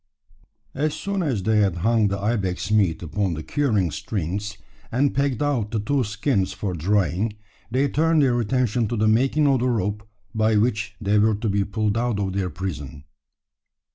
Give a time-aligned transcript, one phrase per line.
[0.73, 4.57] As soon as they had hung the ibex meat upon the curing strings,
[4.91, 7.33] and pegged out the two skins for drying,
[7.69, 11.47] they turned their attention to the making of the rope by which they were to
[11.49, 13.03] be pulled out of their prison.